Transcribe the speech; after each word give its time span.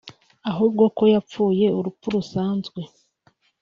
ahubwo 0.49 0.83
ko 0.97 1.03
yapfuye 1.13 1.65
urupfu 1.79 2.07
rusanzwe 2.15 2.81